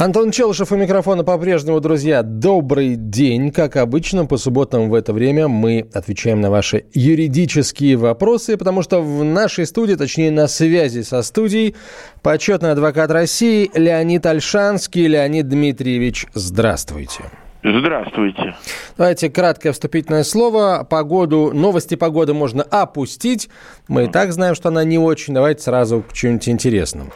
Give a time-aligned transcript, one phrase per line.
[0.00, 2.22] Антон Челышев у микрофона по-прежнему, друзья.
[2.22, 3.50] Добрый день.
[3.50, 9.00] Как обычно, по субботам в это время мы отвечаем на ваши юридические вопросы, потому что
[9.02, 11.74] в нашей студии, точнее на связи со студией,
[12.22, 15.08] почетный адвокат России Леонид Альшанский.
[15.08, 17.24] Леонид Дмитриевич, здравствуйте.
[17.64, 18.54] Здравствуйте.
[18.96, 20.86] Давайте краткое вступительное слово.
[20.88, 23.48] Погоду, новости погоды можно опустить.
[23.88, 25.34] Мы и так знаем, что она не очень.
[25.34, 27.10] Давайте сразу к чему-нибудь интересному.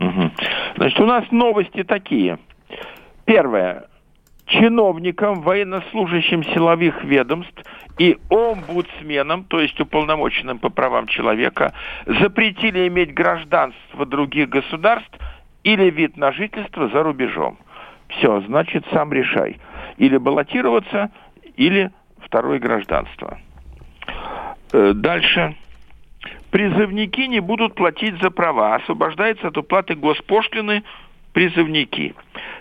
[0.00, 0.30] Угу.
[0.76, 2.38] Значит, у нас новости такие.
[3.24, 3.86] Первое.
[4.46, 7.62] Чиновникам, военнослужащим силовых ведомств
[7.98, 11.72] и омбудсменам, то есть уполномоченным по правам человека,
[12.06, 15.18] запретили иметь гражданство других государств
[15.62, 17.58] или вид на жительство за рубежом.
[18.08, 19.58] Все, значит, сам решай.
[19.96, 21.10] Или баллотироваться,
[21.56, 23.38] или второе гражданство.
[24.72, 25.56] Э, дальше
[26.54, 28.76] призывники не будут платить за права.
[28.76, 30.84] Освобождается от уплаты госпошлины
[31.32, 32.14] призывники.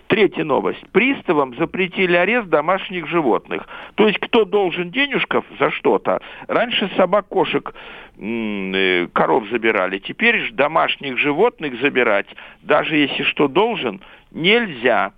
[0.07, 0.83] Третья новость.
[0.91, 3.67] Приставам запретили арест домашних животных.
[3.93, 6.21] То есть кто должен денежков за что-то?
[6.47, 7.71] Раньше собак, кошек,
[8.17, 9.99] э, коров забирали.
[9.99, 15.11] Теперь же домашних животных забирать, даже если что должен, нельзя.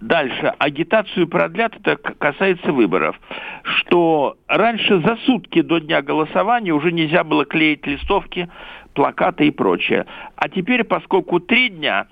[0.00, 0.54] Дальше.
[0.58, 3.18] Агитацию продлят, это касается выборов.
[3.62, 8.48] Что раньше за сутки до дня голосования уже нельзя было клеить листовки,
[8.94, 10.06] плакаты и прочее.
[10.36, 12.06] А теперь, поскольку три дня,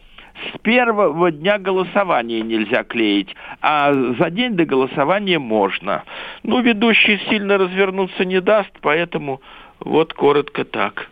[0.53, 6.05] с первого дня голосования нельзя клеить, а за день до голосования можно.
[6.43, 9.41] Ну, ведущий сильно развернуться не даст, поэтому
[9.81, 11.09] вот коротко так.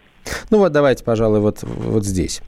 [0.51, 2.43] Ну вот давайте, пожалуй, вот, вот здесь.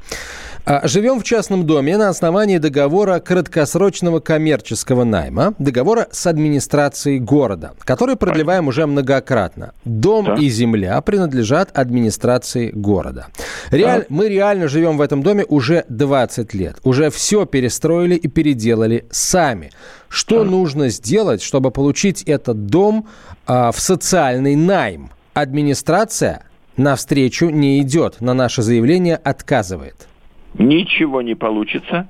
[0.69, 7.75] А, живем в частном доме на основании договора краткосрочного коммерческого найма, договора с администрацией города,
[7.85, 9.75] который продлеваем уже многократно.
[9.85, 10.35] Дом да.
[10.35, 13.29] и земля принадлежат администрации города.
[13.71, 14.01] Реаль...
[14.01, 14.07] Да.
[14.09, 16.79] Мы реально живем в этом доме уже 20 лет.
[16.83, 19.71] Уже все перестроили и переделали сами.
[20.09, 20.51] Что да.
[20.51, 23.07] нужно сделать, чтобы получить этот дом
[23.47, 25.11] а, в социальный найм?
[25.33, 26.43] Администрация
[26.77, 30.09] навстречу не идет, на наше заявление отказывает.
[30.55, 32.09] Ничего не получится.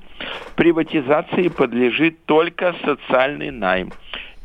[0.55, 3.91] Приватизации подлежит только социальный найм.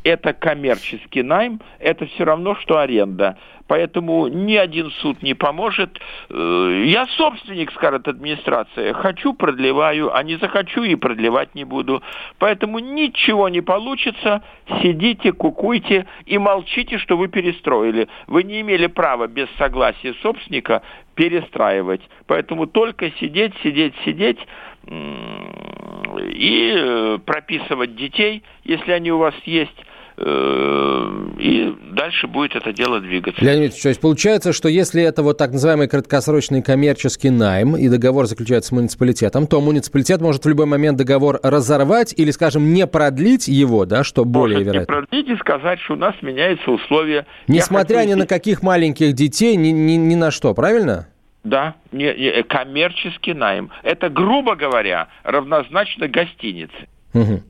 [0.05, 3.37] Это коммерческий найм, это все равно, что аренда.
[3.69, 5.99] Поэтому ни один суд не поможет.
[6.29, 8.93] Э, я собственник, скажет администрация.
[8.93, 12.03] Хочу, продлеваю, а не захочу и продлевать не буду.
[12.39, 14.43] Поэтому ничего не получится.
[14.83, 18.09] Сидите, кукуйте и молчите, что вы перестроили.
[18.27, 20.83] Вы не имели права без согласия собственника
[21.15, 22.03] перестраивать.
[22.27, 24.39] Поэтому только сидеть, сидеть, сидеть
[24.87, 29.77] и э, прописывать детей, если они у вас есть,
[30.25, 33.45] и дальше будет это дело двигаться.
[33.45, 37.89] Леонид Ильич, то есть получается, что если это вот так называемый краткосрочный коммерческий найм и
[37.89, 42.87] договор заключается с муниципалитетом, то муниципалитет может в любой момент договор разорвать или, скажем, не
[42.87, 44.95] продлить его, да, что более может вероятно.
[44.95, 47.27] не продлить и сказать, что у нас меняются условия.
[47.49, 48.11] Несмотря хочу...
[48.11, 51.09] ни на каких маленьких детей, ни, ни, ни на что, правильно?
[51.43, 53.71] Да, не, не, коммерческий найм.
[53.83, 56.87] Это, грубо говоря, равнозначно гостинице.
[57.15, 57.43] Угу.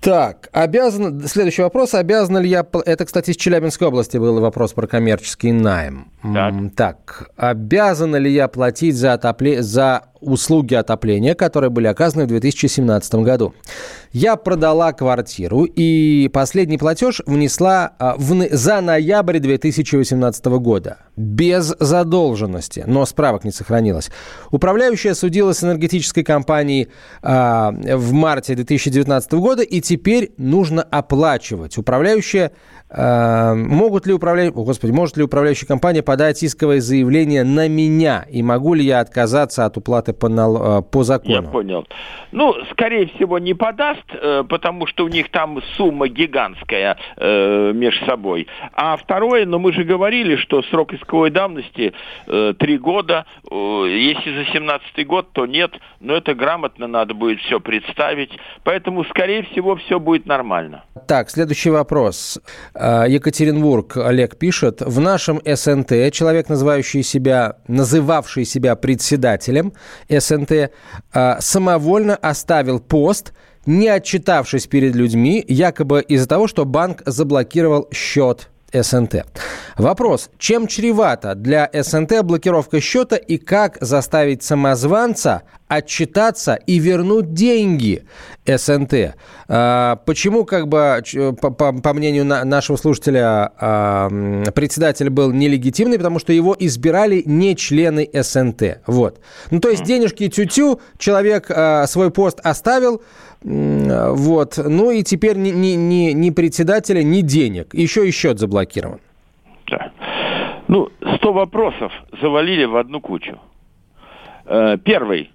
[0.00, 1.20] Так, обязан...
[1.26, 1.94] Следующий вопрос.
[1.94, 2.66] Обязан ли я...
[2.86, 6.10] Это, кстати, из Челябинской области был вопрос про коммерческий найм.
[6.22, 9.62] Так, так обязан ли я платить за, отопле...
[9.62, 13.54] за услуги отопления, которые были оказаны в 2017 году.
[14.12, 20.98] Я продала квартиру и последний платеж внесла а, в, за ноябрь 2018 года.
[21.16, 24.10] Без задолженности, но справок не сохранилось.
[24.50, 26.88] Управляющая судилась с энергетической компанией
[27.22, 31.78] а, в марте 2019 года и теперь нужно оплачивать.
[31.78, 32.50] Управляющая
[32.96, 34.50] могут ли управля...
[34.50, 38.26] О, господи, может ли управляющая компания подать исковое заявление на меня?
[38.30, 40.78] И могу ли я отказаться от уплаты по, нал...
[40.78, 41.32] Э, по закону?
[41.34, 41.86] Я понял.
[42.32, 48.04] Ну, скорее всего, не подаст, э, потому что у них там сумма гигантская э, между
[48.06, 48.46] собой.
[48.72, 51.92] А второе, но ну, мы же говорили, что срок исковой давности
[52.26, 53.26] э, три года.
[53.50, 53.54] Э,
[53.88, 55.72] если за 17 год, то нет.
[56.00, 58.30] Но это грамотно надо будет все представить.
[58.64, 60.84] Поэтому, скорее всего, все будет нормально.
[61.06, 62.40] Так, следующий вопрос.
[62.82, 69.74] А, Екатеринбург, Олег пишет, в нашем СНТ человек, называющий себя, называвший себя председателем
[70.08, 70.70] СНТ,
[71.12, 73.34] а, самовольно оставил пост,
[73.66, 79.26] не отчитавшись перед людьми, якобы из-за того, что банк заблокировал счет СНТ.
[79.76, 88.04] Вопрос, чем чревато для СНТ блокировка счета и как заставить самозванца отчитаться и вернуть деньги
[88.44, 89.14] СНТ?
[89.48, 91.02] А, почему, как бы,
[91.40, 94.08] по, по, по мнению нашего слушателя, а,
[94.54, 95.96] председатель был нелегитимный?
[95.96, 98.80] Потому что его избирали не члены СНТ.
[98.86, 99.20] Вот.
[99.50, 103.02] Ну, то есть денежки тю-тю, человек а, свой пост оставил,
[103.42, 104.58] вот.
[104.58, 107.74] Ну и теперь ни, ни, ни, ни председателя, ни денег.
[107.74, 109.00] Еще и счет заблокирован.
[109.70, 109.92] Да.
[110.68, 113.38] Ну, сто вопросов завалили в одну кучу.
[114.46, 115.30] Э, первый.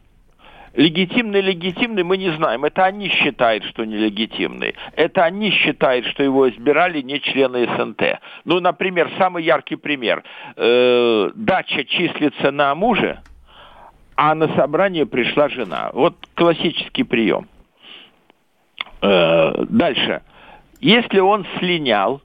[0.75, 2.65] Легитимный, легитимный, мы не знаем.
[2.65, 4.75] Это они считают, что нелегитимный.
[4.95, 8.19] Это они считают, что его избирали не члены СНТ.
[8.43, 10.23] Ну, например, самый яркий пример.
[10.57, 13.21] Э, дача числится на муже,
[14.17, 15.91] а на собрание пришла жена.
[15.93, 17.47] Вот классический прием.
[19.05, 20.21] Э, дальше.
[20.79, 22.21] Если он слинял,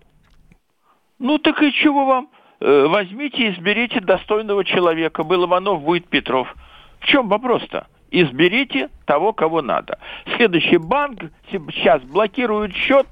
[1.19, 2.29] ну так и чего вам?
[2.61, 5.23] Э, возьмите изберите достойного человека.
[5.23, 6.55] Был Иванов, будет Петров.
[7.01, 7.87] В чем вопрос-то?
[8.11, 9.99] Изберите того, кого надо.
[10.37, 13.07] Следующий банк сейчас блокирует счет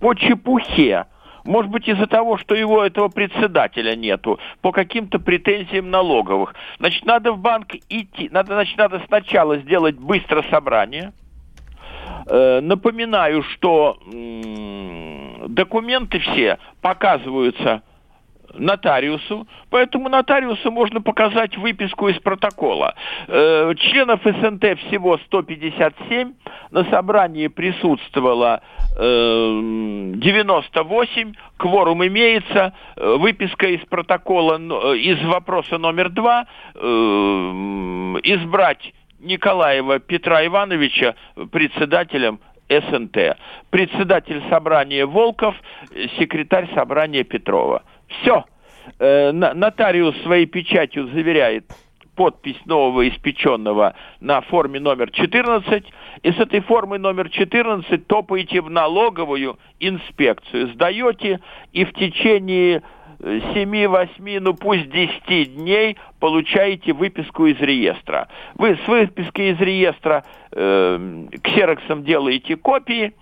[0.00, 1.06] по чепухе.
[1.44, 6.54] Может быть, из-за того, что его, этого председателя нету, по каким-то претензиям налоговых.
[6.78, 11.12] Значит, надо в банк идти, надо, значит, надо сначала сделать быстро собрание–
[12.26, 13.98] напоминаю, что
[15.48, 17.82] документы все показываются
[18.58, 22.94] нотариусу, поэтому нотариусу можно показать выписку из протокола.
[23.26, 26.34] Э, членов СНТ всего 157,
[26.70, 28.62] на собрании присутствовало
[28.96, 34.56] 98, э, кворум имеется, выписка из протокола,
[34.94, 36.46] из вопроса номер два,
[38.22, 38.92] избрать
[39.24, 41.14] Николаева Петра Ивановича
[41.50, 43.36] председателем СНТ.
[43.70, 45.54] Председатель собрания Волков,
[46.18, 47.82] секретарь собрания Петрова.
[48.08, 48.44] Все.
[48.98, 51.64] Э, нотариус своей печатью заверяет
[52.14, 55.84] подпись нового испеченного на форме номер 14,
[56.22, 61.40] и с этой формы номер 14 топаете в налоговую инспекцию, сдаете,
[61.72, 62.82] и в течение
[63.18, 68.28] 7-8, ну пусть 10 дней получаете выписку из реестра.
[68.56, 73.14] Вы с выписки из реестра э, ксероксом делаете копии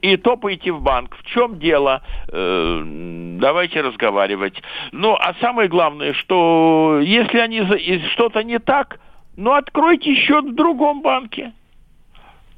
[0.00, 1.16] и топаете в банк.
[1.16, 2.02] В чем дело?
[2.28, 2.82] Э,
[3.40, 4.62] давайте разговаривать.
[4.92, 7.62] Ну, а самое главное, что если они
[8.12, 9.00] что-то не так,
[9.36, 11.52] ну, откройте счет в другом банке.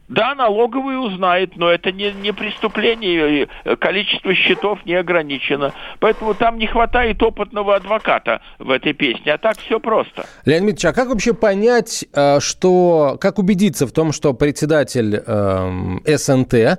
[0.08, 3.48] Да, налоговый узнает, но это не, не преступление,
[3.78, 5.72] количество счетов не ограничено.
[5.98, 10.26] Поэтому там не хватает опытного адвоката в этой песне, а так все просто.
[10.44, 16.16] Леонид Ильич, а как вообще понять, э, что, как убедиться в том, что председатель э,
[16.16, 16.76] СНТ э,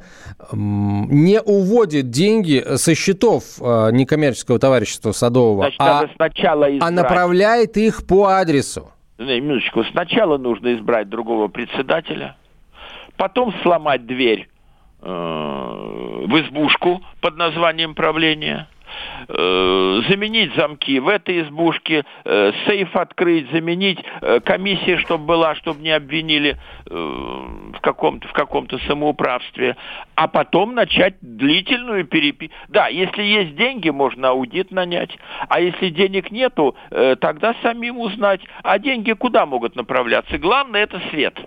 [0.54, 6.90] не уводит деньги со счетов э, некоммерческого товарищества Садового, Значит, а, сначала избрать...
[6.90, 8.92] а направляет их по адресу?
[9.18, 12.36] Минуточку, сначала нужно избрать другого председателя,
[13.18, 14.48] потом сломать дверь
[15.02, 15.08] э,
[16.26, 18.68] в избушку под названием правления,
[19.28, 25.82] э, заменить замки в этой избушке, э, сейф открыть, заменить, э, комиссия, чтобы была, чтобы
[25.82, 29.76] не обвинили в каком-то в каком-то самоуправстве,
[30.14, 32.56] а потом начать длительную переписку.
[32.70, 35.10] Да, если есть деньги, можно аудит нанять,
[35.50, 40.38] а если денег нету, тогда самим узнать, а деньги куда могут направляться.
[40.38, 41.40] Главное это свет.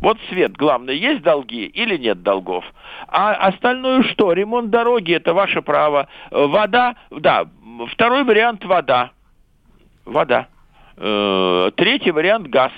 [0.00, 2.64] Вот свет, главное, есть долги или нет долгов.
[3.08, 4.32] А остальное что?
[4.32, 6.08] Ремонт дороги– это ваше право.
[6.30, 7.46] Вода, да,
[7.92, 9.10] второй вариант– вода.
[10.04, 10.48] Вода.
[10.96, 12.72] Э, третий вариант– газ.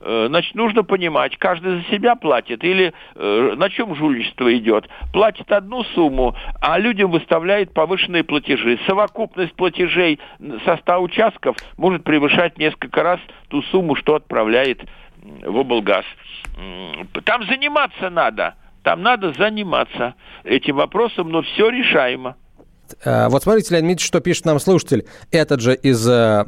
[0.00, 4.88] Э, значит, нужно понимать, каждый за себя платит или э, на чем жульничество идет.
[5.12, 8.78] Платит одну сумму, а людям выставляет повышенные платежи.
[8.86, 10.18] Совокупность платежей
[10.64, 14.80] со 100 участков может превышать несколько раз ту сумму, что отправляет
[15.22, 16.04] в облгаз.
[17.24, 18.54] Там заниматься надо.
[18.82, 22.36] Там надо заниматься этим вопросом, но все решаемо.
[23.04, 26.44] Э, вот смотрите, Леонид Дмитриевич, что пишет нам слушатель, этот же из э,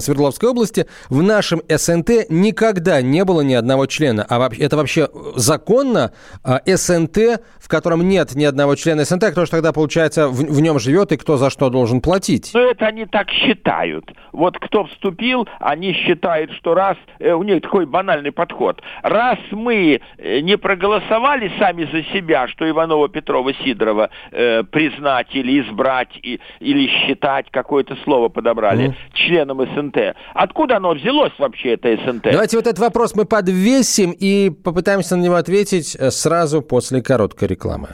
[0.00, 0.86] Свердловской области.
[1.08, 4.26] В нашем СНТ никогда не было ни одного члена.
[4.28, 6.12] А это вообще законно?
[6.44, 10.36] А СНТ, в котором нет ни одного члена СНТ, а кто же тогда, получается, в,
[10.36, 12.50] в нем живет и кто за что должен платить?
[12.54, 14.10] Ну, это они так считают.
[14.32, 16.96] Вот кто вступил, они считают, что раз...
[17.18, 18.82] Э, у них такой банальный подход.
[19.02, 25.77] Раз мы не проголосовали сами за себя, что Иванова, Петрова, Сидорова э, признать или избрать,
[26.22, 28.94] и, или считать, какое-то слово подобрали, mm.
[29.14, 30.16] членом СНТ.
[30.34, 32.24] Откуда оно взялось вообще, это СНТ?
[32.32, 37.48] Давайте вот этот вопрос мы подвесим и попытаемся на него ответить э, сразу после короткой
[37.48, 37.88] рекламы.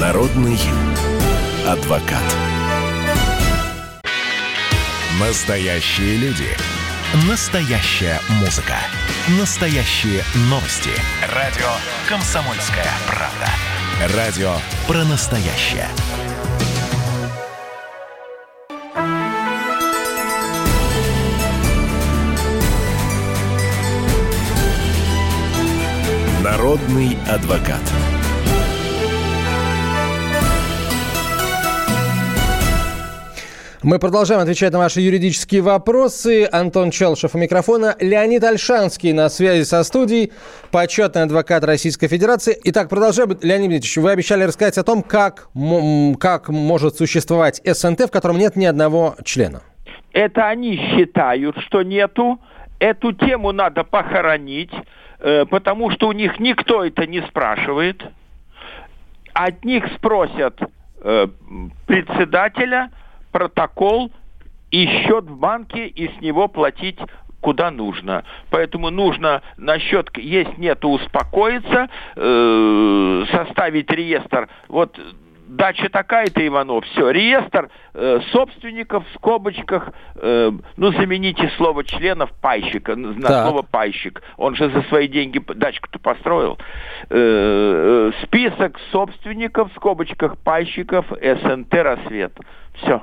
[0.00, 0.56] Народный
[1.66, 2.22] адвокат.
[5.20, 6.44] Настоящие люди.
[7.28, 8.74] Настоящая музыка.
[9.40, 10.90] Настоящие новости.
[11.34, 11.70] Радио
[12.08, 13.65] «Комсомольская правда».
[13.98, 14.52] Радио
[14.86, 15.88] про настоящее.
[26.42, 27.80] Народный адвокат.
[33.86, 36.48] Мы продолжаем отвечать на ваши юридические вопросы.
[36.50, 37.94] Антон Челшев у микрофона.
[38.00, 40.32] Леонид Альшанский на связи со студией,
[40.72, 42.58] почетный адвокат Российской Федерации.
[42.64, 43.38] Итак, продолжаем.
[43.42, 45.50] Леонид Дмитриевич, вы обещали рассказать о том, как,
[46.18, 49.62] как может существовать СНТ, в котором нет ни одного члена.
[50.12, 52.40] Это они считают, что нету.
[52.80, 54.72] Эту тему надо похоронить,
[55.20, 58.02] э, потому что у них никто это не спрашивает.
[59.32, 60.58] От них спросят
[61.02, 61.28] э,
[61.86, 62.90] председателя–
[63.36, 64.10] протокол
[64.70, 66.98] и счет в банке, и с него платить
[67.42, 68.24] куда нужно.
[68.48, 74.48] Поэтому нужно на счет есть нет успокоиться, э, составить реестр.
[74.68, 74.98] Вот
[75.48, 82.96] дача такая-то, Иванов, все, реестр э, собственников в скобочках, э, ну, замените слово членов пайщика
[82.96, 83.48] на так.
[83.48, 84.22] слово пайщик.
[84.38, 86.58] Он же за свои деньги дачку-то построил.
[87.10, 92.32] Э, э, список собственников в скобочках пайщиков СНТ «Рассвет».
[92.82, 93.02] Все.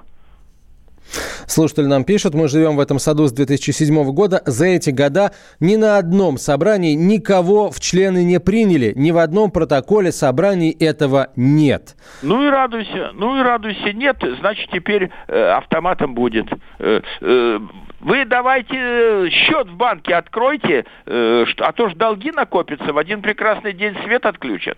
[1.48, 4.41] Слушатель нам пишет, мы живем в этом саду с 2007 года.
[4.45, 8.93] За эти года ни на одном собрании никого в члены не приняли.
[8.95, 11.95] Ни в одном протоколе собраний этого нет.
[12.22, 13.93] Ну и радуйся, ну и радуйся.
[13.93, 16.48] Нет, значит теперь э, автоматом будет.
[16.79, 17.60] Э, э,
[18.03, 23.22] вы давайте э, счет в банке откройте, э, а то ж долги накопятся, в один
[23.22, 24.77] прекрасный день свет отключат.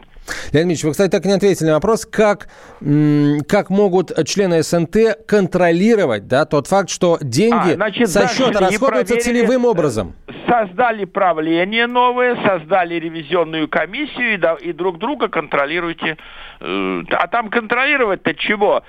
[0.53, 2.47] Леонид Ильич, вы, кстати, так и не ответили на вопрос, как,
[3.47, 9.17] как могут члены СНТ контролировать да, тот факт, что деньги а, значит, со счета расходуются
[9.17, 10.15] целевым образом?
[10.47, 16.17] Создали правление новое, создали ревизионную комиссию и, и друг друга контролируйте.
[16.59, 18.83] Э, а там контролировать-то чего?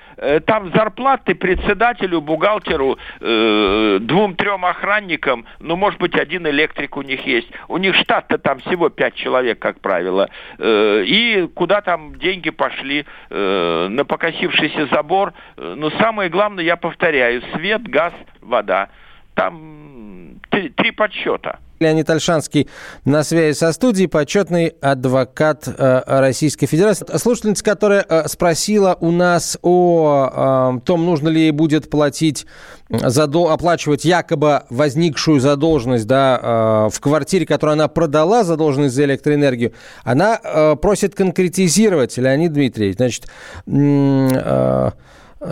[0.45, 7.47] Там зарплаты председателю, бухгалтеру, двум двум-трем охранникам, ну, может быть, один электрик у них есть.
[7.67, 10.29] У них штат-то там всего пять человек, как правило.
[10.57, 13.05] Э, и куда там деньги пошли?
[13.29, 15.33] Э, на покосившийся забор.
[15.55, 18.89] Э, но самое главное, я повторяю, свет, газ, вода.
[19.33, 21.59] Там три, три подсчета.
[21.79, 22.67] Леонид Альшанский
[23.05, 27.05] на связи со студией, почетный адвокат э, Российской Федерации.
[27.17, 32.47] Слушательница, которая э, спросила у нас о э, том, нужно ли ей будет платить,
[32.89, 33.49] задол...
[33.49, 40.37] оплачивать якобы возникшую задолженность да, в квартире, которую она продала, задолженность за электроэнергию, она
[40.81, 42.95] просит конкретизировать, Леонид Дмитриевич.
[42.95, 43.25] Значит,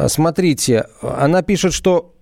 [0.08, 2.15] смотрите, она пишет, что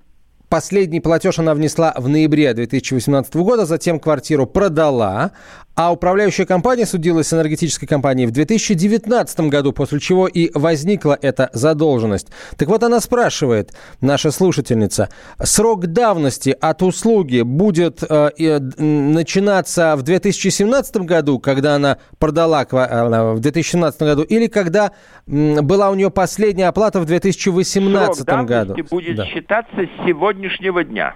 [0.53, 5.31] Последний платеж она внесла в ноябре 2018 года, затем квартиру продала,
[5.75, 11.49] а управляющая компания судилась с энергетической компанией в 2019 году, после чего и возникла эта
[11.53, 12.27] задолженность.
[12.57, 15.09] Так вот она спрашивает, наша слушательница,
[15.41, 23.33] срок давности от услуги будет э, э, начинаться в 2017 году, когда она продала э,
[23.33, 24.91] в 2017 году, или когда
[25.25, 28.75] э, была у нее последняя оплата в 2018 срок году?
[28.91, 29.25] будет да.
[29.25, 31.15] считаться с сегодняшнего дня.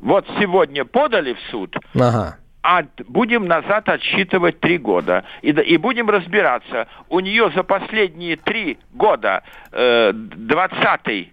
[0.00, 1.76] Вот сегодня подали в суд.
[1.94, 5.24] Ага а будем назад отсчитывать три года.
[5.42, 6.86] И, и будем разбираться.
[7.08, 11.32] У нее за последние три года, э, 20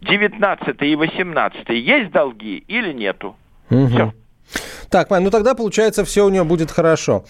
[0.00, 3.36] 19 и 18 есть долги или нету?
[3.70, 3.86] Угу.
[3.88, 4.12] Все.
[4.90, 7.24] Так, ну тогда получается все у нее будет хорошо.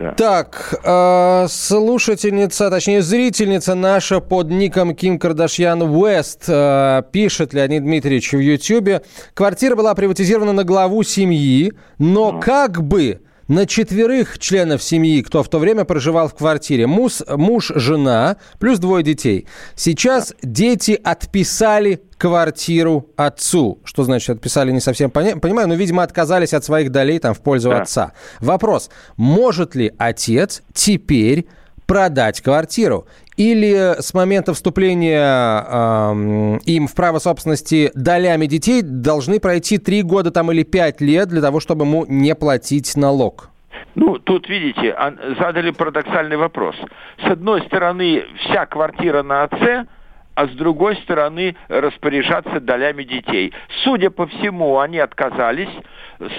[0.00, 0.12] Да.
[0.12, 8.32] Так, э, слушательница, точнее зрительница наша под ником Ким Кардашьян Уэст э, пишет Леонид Дмитриевич
[8.32, 9.02] в Ютьюбе.
[9.34, 12.40] Квартира была приватизирована на главу семьи, но ну.
[12.40, 16.86] как бы на четверых членов семьи, кто в то время проживал в квартире.
[16.86, 19.48] Муж, муж жена, плюс двое детей.
[19.74, 23.80] Сейчас дети отписали квартиру отцу.
[23.82, 27.40] Что значит отписали, не совсем поня- понимаю, но, видимо, отказались от своих долей там в
[27.40, 27.82] пользу да.
[27.82, 28.12] отца.
[28.38, 31.48] Вопрос, может ли отец теперь
[31.86, 33.08] продать квартиру?
[33.36, 40.30] Или с момента вступления э, им в право собственности долями детей должны пройти три года
[40.30, 43.48] там или пять лет для того, чтобы ему не платить налог?
[43.94, 44.94] Ну, тут, видите,
[45.38, 46.76] задали парадоксальный вопрос.
[47.24, 49.86] С одной стороны, вся квартира на отце–
[50.40, 53.52] а с другой стороны распоряжаться долями детей.
[53.84, 55.68] Судя по всему, они отказались.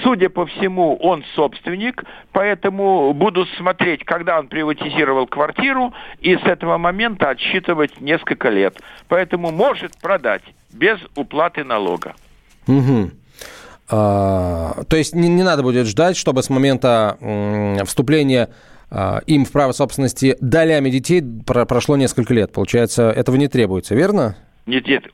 [0.03, 6.77] Судя по всему, он собственник, поэтому буду смотреть, когда он приватизировал квартиру, и с этого
[6.77, 8.79] момента отсчитывать несколько лет.
[9.07, 12.13] Поэтому может продать без уплаты налога.
[12.67, 13.11] Угу.
[13.89, 18.49] А, то есть не, не надо будет ждать, чтобы с момента м, вступления
[18.91, 22.53] а, им в право собственности долями детей прошло несколько лет.
[22.53, 24.37] Получается, этого не требуется, верно?
[24.67, 25.05] Нет, нет.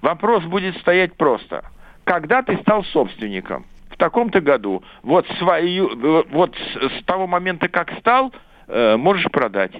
[0.00, 1.62] Вопрос будет стоять просто.
[2.04, 3.66] Когда ты стал собственником?
[3.90, 4.82] В таком-то году.
[5.02, 8.32] Вот, свою, вот с того момента, как стал,
[8.66, 9.72] э, можешь продать.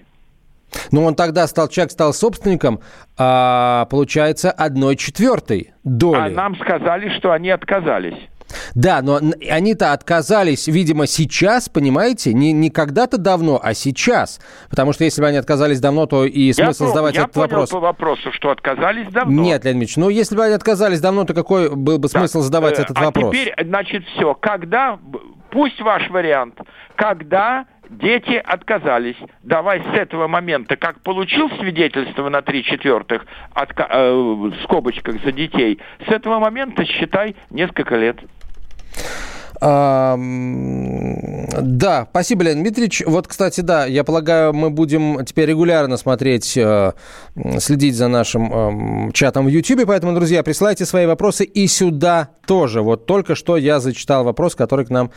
[0.92, 2.80] Ну, он тогда стал, человек стал собственником,
[3.18, 6.18] а, получается, одной четвертой доли.
[6.18, 8.18] А нам сказали, что они отказались.
[8.74, 14.40] Да, но они-то отказались, видимо, сейчас, понимаете, не, не когда-то давно, а сейчас.
[14.68, 17.48] Потому что если бы они отказались давно, то и смысл я задавать я этот понял
[17.48, 17.70] вопрос...
[17.70, 19.42] по вопросу, что отказались давно.
[19.42, 22.44] Нет, Леонид Ильич, ну если бы они отказались давно, то какой был бы смысл так,
[22.44, 23.34] задавать э, этот а вопрос?
[23.34, 24.34] теперь, значит, все.
[24.34, 24.98] Когда,
[25.50, 26.58] пусть ваш вариант,
[26.96, 29.16] когда дети отказались.
[29.42, 35.32] Давай с этого момента, как получил свидетельство на три четвертых отка- э, в скобочках за
[35.32, 38.16] детей, с этого момента считай несколько лет.
[39.62, 40.16] А,
[41.60, 43.02] да, спасибо, Леонид Дмитриевич.
[43.06, 46.92] Вот, кстати, да, я полагаю, мы будем теперь регулярно смотреть, э,
[47.58, 52.80] следить за нашим э, чатом в YouTube, поэтому, друзья, присылайте свои вопросы и сюда тоже.
[52.80, 55.10] Вот только что я зачитал вопрос, который к нам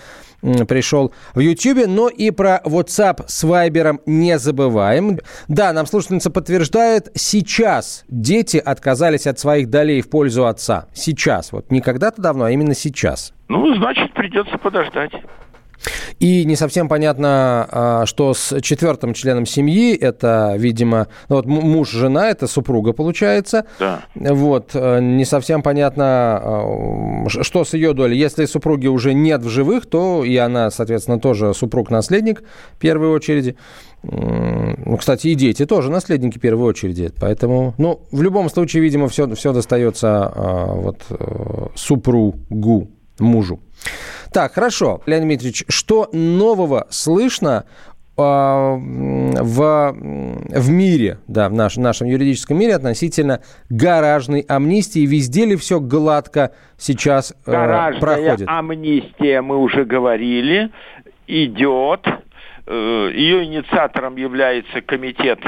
[0.68, 5.20] пришел в YouTube, но и про WhatsApp с Viber не забываем.
[5.48, 10.88] Да, нам слушательница подтверждает, сейчас дети отказались от своих долей в пользу отца.
[10.94, 13.34] Сейчас, вот не когда-то давно, а именно сейчас.
[13.53, 15.12] Ну, значит, придется подождать.
[16.17, 21.91] И не совсем понятно, а, что с четвертым членом семьи, это, видимо, ну, вот муж,
[21.91, 23.67] жена, это супруга получается.
[23.79, 24.05] Да.
[24.15, 26.05] Вот, э, не совсем понятно,
[26.41, 28.17] а, что с ее долей.
[28.17, 33.55] Если супруги уже нет в живых, то и она, соответственно, тоже супруг-наследник в первой очереди.
[34.01, 37.12] Ну, кстати, и дети тоже наследники в первой очереди.
[37.21, 43.60] Поэтому, ну, в любом случае, видимо, все, все достается а, вот э, супругу мужу.
[44.32, 47.65] Так, хорошо, Леонид Дмитриевич, что нового слышно
[48.15, 55.06] а, в, в мире, да, в наш, нашем юридическом мире относительно гаражной амнистии.
[55.06, 58.47] Везде ли все гладко сейчас э, Гаражная проходит?
[58.47, 60.69] амнистия, мы уже говорили,
[61.26, 62.06] идет.
[62.67, 65.39] Э, Ее инициатором является комитет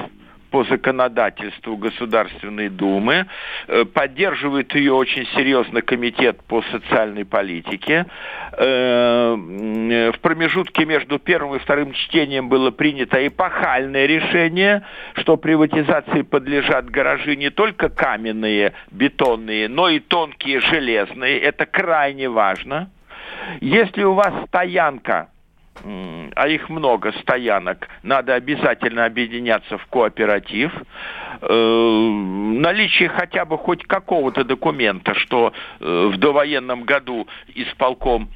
[0.56, 3.26] по законодательству Государственной Думы.
[3.68, 8.06] Э, поддерживает ее очень серьезно Комитет по социальной политике.
[8.54, 14.84] Э, в промежутке между первым и вторым чтением было принято эпохальное решение,
[15.16, 21.38] что приватизации подлежат гаражи не только каменные, бетонные, но и тонкие железные.
[21.38, 22.90] Это крайне важно.
[23.60, 25.28] Если у вас стоянка
[25.84, 30.72] а их много стоянок, надо обязательно объединяться в кооператив.
[31.42, 32.10] Э,
[32.58, 38.30] наличие хотя бы хоть какого-то документа, что э, в довоенном году исполком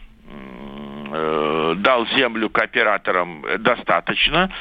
[1.11, 4.51] э, дал землю кооператорам, достаточно.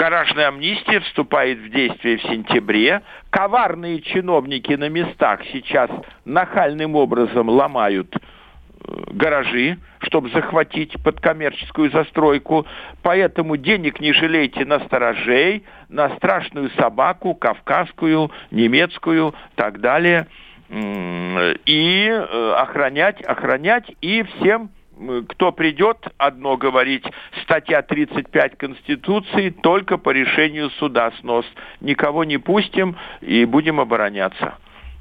[0.00, 3.02] Гаражная амнистия вступает в действие в сентябре.
[3.30, 5.90] Коварные чиновники на местах сейчас
[6.24, 8.14] нахальным образом ломают
[8.86, 12.66] гаражи, чтобы захватить под коммерческую застройку.
[13.02, 20.26] Поэтому денег не жалейте на сторожей, на страшную собаку, кавказскую, немецкую, так далее.
[20.70, 24.70] И э, охранять, охранять и всем
[25.28, 27.04] кто придет, одно говорить,
[27.44, 31.46] статья 35 Конституции, только по решению суда снос.
[31.80, 34.58] Никого не пустим и будем обороняться.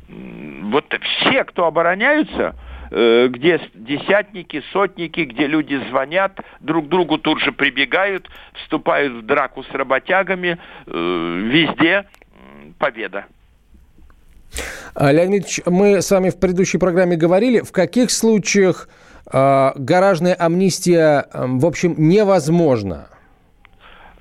[0.07, 2.55] Вот все, кто обороняются,
[2.91, 9.69] где десятники, сотники, где люди звонят, друг другу тут же прибегают, вступают в драку с
[9.71, 12.05] работягами, э, везде
[12.77, 13.25] победа.
[14.95, 18.89] А, Леонид Ильич, мы с вами в предыдущей программе говорили, в каких случаях
[19.31, 23.09] э, гаражная амнистия, э, в общем, невозможна?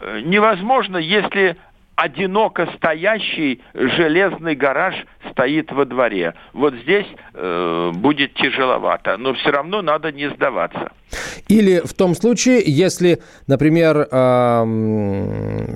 [0.00, 1.56] Невозможно, если
[1.98, 4.94] одиноко стоящий железный гараж
[5.32, 6.34] стоит во дворе.
[6.52, 10.92] Вот здесь э, будет тяжеловато, но все равно надо не сдаваться.
[11.48, 14.64] Или в том случае, если, например, э,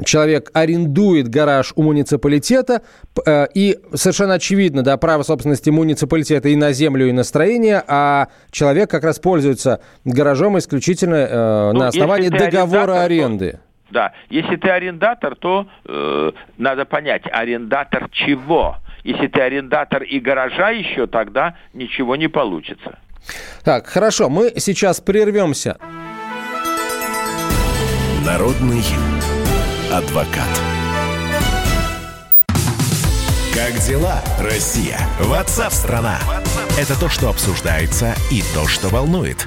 [0.04, 2.82] человек арендует гараж у муниципалитета,
[3.26, 8.28] э, и совершенно очевидно, да, право собственности муниципалитета и на землю, и на строение, а
[8.52, 13.58] человек как раз пользуется гаражом исключительно э, ну, на основании договора аренды.
[13.92, 18.78] Да, если ты арендатор, то э, надо понять, арендатор чего?
[19.04, 22.98] Если ты арендатор и гаража еще, тогда ничего не получится.
[23.64, 25.76] Так, хорошо, мы сейчас прервемся.
[28.24, 28.82] Народный
[29.92, 30.48] адвокат.
[33.54, 34.98] Как дела, Россия?
[35.20, 36.18] Ватсап-страна!
[36.78, 39.46] Это то, что обсуждается и то, что волнует.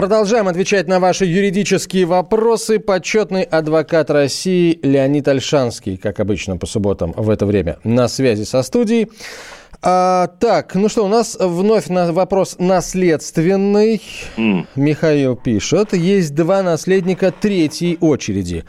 [0.00, 2.78] Продолжаем отвечать на ваши юридические вопросы.
[2.78, 8.62] Почетный адвокат России Леонид Альшанский, как обычно по субботам в это время, на связи со
[8.62, 9.10] студией.
[9.82, 14.00] А, так, ну что, у нас вновь на вопрос наследственный.
[14.38, 14.64] Mm.
[14.74, 15.92] Михаил пишет.
[15.92, 18.64] Есть два наследника третьей очереди.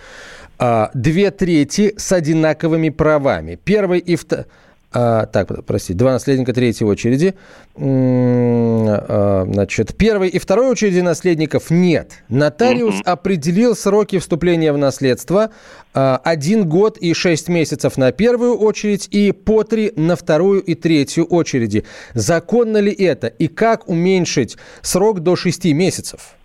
[0.59, 3.55] А, две трети с одинаковыми правами.
[3.55, 4.47] Первый и второй
[4.93, 7.33] а, так, простите, два наследника третьей очереди.
[7.77, 12.23] А, значит, первой и второй очереди наследников нет.
[12.27, 13.03] Нотариус mm-hmm.
[13.05, 15.51] определил сроки вступления в наследство.
[15.93, 20.75] А, один год и шесть месяцев на первую очередь и по три на вторую и
[20.75, 21.85] третью очереди.
[22.13, 23.27] Законно ли это?
[23.27, 26.35] И как уменьшить срок до шести месяцев?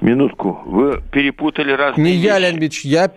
[0.00, 2.24] Минутку, вы перепутали разные Не вещи.
[2.24, 3.10] я, Леонидович, я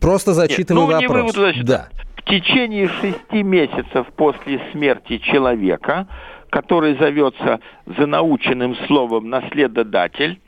[0.00, 1.34] просто зачитываю Нет, ну, вопрос.
[1.34, 1.88] Не вы, значит, да
[2.26, 6.06] течение шести месяцев после смерти человека,
[6.50, 10.40] который зовется за наученным словом наследодатель,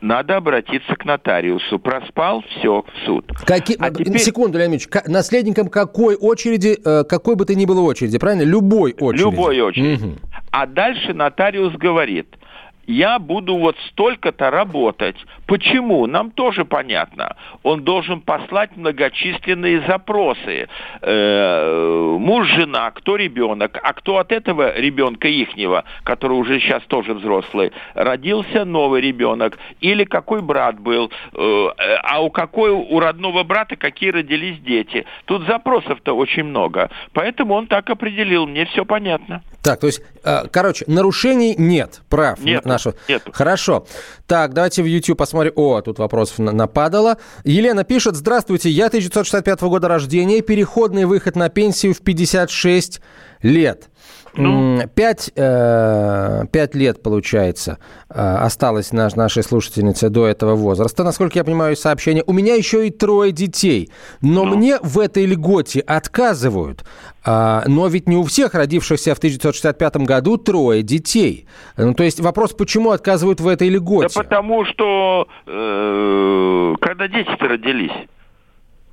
[0.00, 1.78] надо обратиться к нотариусу.
[1.78, 3.26] Проспал, все, в суд.
[3.46, 3.76] Каки...
[3.78, 4.18] А теперь...
[4.18, 8.42] Секунду, Леонид наследником какой очереди, э, какой бы ты ни было очереди, правильно?
[8.42, 9.22] Любой очереди.
[9.22, 10.04] Любой очереди.
[10.04, 10.14] Угу.
[10.50, 12.28] А дальше нотариус говорит–
[12.86, 15.16] я буду вот столько-то работать.
[15.46, 16.06] Почему?
[16.06, 17.36] Нам тоже понятно.
[17.62, 20.68] Он должен послать многочисленные запросы.
[21.02, 27.14] Э, муж, жена, кто ребенок, а кто от этого ребенка ихнего, который уже сейчас тоже
[27.14, 31.68] взрослый, родился новый ребенок, или какой брат был, э,
[32.02, 35.04] а у какой у родного брата какие родились дети.
[35.24, 36.90] Тут запросов-то очень много.
[37.12, 38.46] Поэтому он так определил.
[38.46, 39.42] Мне все понятно.
[39.62, 42.38] Так, то есть, э, короче, нарушений нет, прав.
[42.40, 42.94] Нет нашего.
[43.08, 43.22] Нет.
[43.32, 43.86] Хорошо.
[44.26, 45.52] Так, давайте в YouTube посмотрим.
[45.56, 47.16] О, тут вопросов нападало.
[47.44, 48.16] Елена пишет.
[48.16, 53.00] Здравствуйте, я 1965 года рождения, переходный выход на пенсию в 56
[53.42, 53.88] лет.
[54.36, 54.80] Ну.
[54.94, 61.04] Пять, э, пять лет, получается, э, осталось наш, нашей слушательнице до этого возраста.
[61.04, 63.90] Насколько я понимаю из сообщения, у меня еще и трое детей.
[64.20, 64.56] Но ну.
[64.56, 66.84] мне в этой льготе отказывают.
[67.24, 71.46] А, но ведь не у всех родившихся в 1965 году трое детей.
[71.76, 74.08] Ну, то есть вопрос, почему отказывают в этой льготе?
[74.14, 78.08] Да потому что э, когда дети-то родились?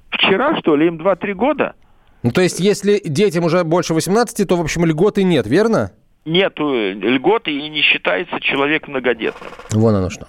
[0.09, 1.75] Вчера, что ли, им 2-3 года?
[2.23, 5.91] Ну, то есть, если детям уже больше 18, то, в общем, льготы нет, верно?
[6.25, 9.51] Нет льготы и не считается человек многодетным.
[9.71, 10.27] Вон оно что.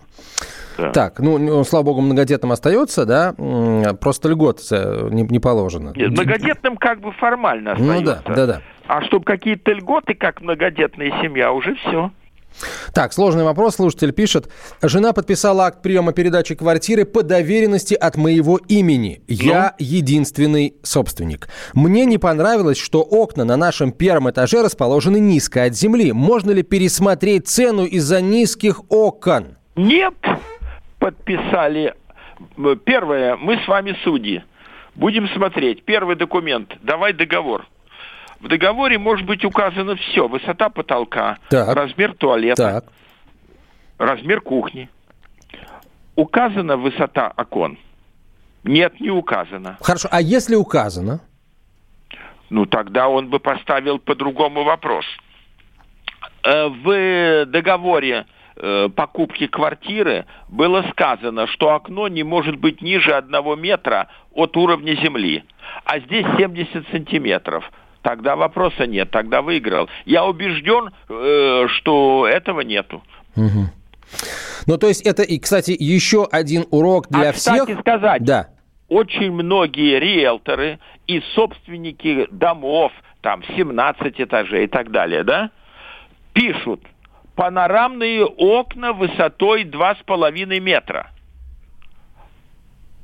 [0.77, 0.91] Да.
[0.91, 3.33] Так, ну, ну, слава богу, многодетным остается, да,
[4.01, 5.93] просто льгот не, не положено.
[5.95, 8.01] Нет, многодетным как бы формально остается.
[8.01, 8.63] Ну да, да, да.
[8.89, 12.11] А чтобы какие-то льготы, как многодетная семья, уже все.
[12.93, 13.77] Так, сложный вопрос.
[13.77, 14.49] Слушатель пишет.
[14.83, 19.23] Жена подписала акт приема передачи квартиры по доверенности от моего имени.
[19.27, 19.87] Я ну?
[19.87, 21.49] единственный собственник.
[21.73, 26.12] Мне не понравилось, что окна на нашем первом этаже расположены низко от земли.
[26.12, 29.57] Можно ли пересмотреть цену из-за низких окон?
[29.77, 30.14] Нет.
[30.99, 31.95] Подписали.
[32.85, 33.37] Первое.
[33.37, 34.43] Мы с вами судьи.
[34.95, 35.85] Будем смотреть.
[35.85, 36.77] Первый документ.
[36.83, 37.67] Давай договор.
[38.45, 40.29] В договоре может быть указано все.
[40.29, 41.75] Высота потолка, так.
[41.75, 42.85] размер туалета, так.
[43.97, 44.91] размер кухни.
[46.15, 47.79] Указана высота окон?
[48.63, 49.79] Нет, не указано.
[49.81, 51.23] Хорошо, а если указано?
[52.51, 55.07] Ну, тогда он бы поставил по-другому вопрос.
[56.43, 58.27] э, в договоре
[58.57, 64.95] э, покупки квартиры было сказано, что окно не может быть ниже одного метра от уровня
[64.97, 65.45] земли,
[65.87, 67.65] а здесь 70 сантиметров.
[68.05, 69.88] Тогда вопроса нет, тогда выиграл.
[70.05, 73.03] Я убежден, э, что этого нету.
[73.35, 73.71] Угу.
[74.67, 77.81] Ну, то есть это, и, кстати, еще один урок для а, кстати, всех.
[77.81, 78.49] сказать, да.
[78.88, 85.51] очень многие риэлторы и собственники домов, там, 17 этажей и так далее, да,
[86.35, 86.83] пишут
[87.37, 91.11] панорамные окна высотой 2,5 метра.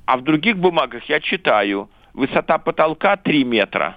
[0.05, 3.97] А в других бумагах я читаю, высота потолка 3 метра.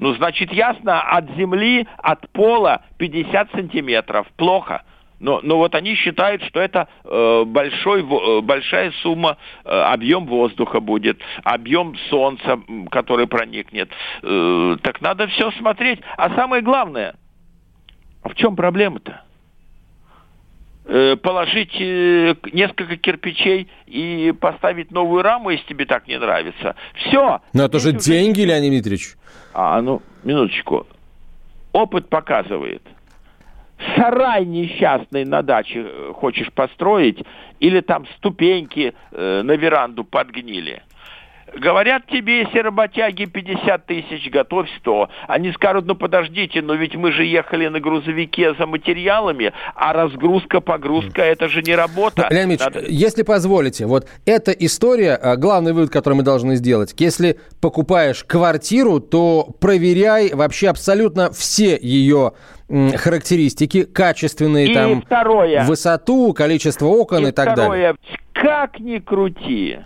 [0.00, 4.26] Ну, значит, ясно, от земли, от пола 50 сантиметров.
[4.36, 4.82] Плохо.
[5.20, 9.36] Но, но вот они считают, что это э, большой, э, большая сумма,
[9.66, 12.58] э, объем воздуха будет, объем солнца,
[12.90, 13.90] который проникнет.
[14.22, 16.00] Э, так надо все смотреть.
[16.16, 17.14] А самое главное,
[18.24, 19.20] в чем проблема-то?
[20.86, 26.74] Э, положить э, несколько кирпичей и поставить новую раму, если тебе так не нравится.
[26.94, 27.40] Все.
[27.52, 29.14] Но это же деньги, Леонид Дмитриевич.
[29.52, 30.86] А, ну, минуточку.
[31.72, 32.82] Опыт показывает.
[33.94, 37.22] Сарай несчастный на даче э, хочешь построить,
[37.60, 40.82] или там ступеньки э, на веранду подгнили–
[41.58, 45.08] Говорят тебе, если работяги 50 тысяч, готовь 100.
[45.28, 50.60] Они скажут, ну подождите, но ведь мы же ехали на грузовике за материалами, а разгрузка,
[50.60, 52.26] погрузка, это же не работа.
[52.30, 52.80] Леонид Надо...
[52.86, 56.94] если позволите, вот эта история, а, главный вывод, который мы должны сделать.
[56.98, 62.32] Если покупаешь квартиру, то проверяй вообще абсолютно все ее
[62.68, 67.96] характеристики, качественные и там, второе, высоту, количество окон и, и так второе, далее.
[68.32, 69.80] Как ни крути,